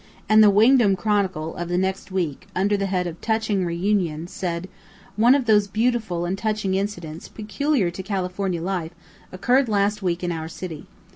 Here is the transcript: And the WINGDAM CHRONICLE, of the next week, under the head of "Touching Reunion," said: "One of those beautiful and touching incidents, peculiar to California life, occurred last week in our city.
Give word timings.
And 0.27 0.43
the 0.43 0.49
WINGDAM 0.49 0.95
CHRONICLE, 0.95 1.55
of 1.57 1.69
the 1.69 1.77
next 1.77 2.09
week, 2.11 2.47
under 2.55 2.75
the 2.75 2.87
head 2.87 3.05
of 3.05 3.21
"Touching 3.21 3.63
Reunion," 3.65 4.25
said: 4.25 4.67
"One 5.15 5.35
of 5.35 5.45
those 5.45 5.67
beautiful 5.67 6.25
and 6.25 6.35
touching 6.35 6.73
incidents, 6.73 7.27
peculiar 7.27 7.91
to 7.91 8.01
California 8.01 8.63
life, 8.63 8.93
occurred 9.31 9.69
last 9.69 10.01
week 10.01 10.23
in 10.23 10.31
our 10.31 10.47
city. 10.47 10.87